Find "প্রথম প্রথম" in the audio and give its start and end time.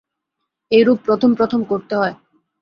1.05-1.61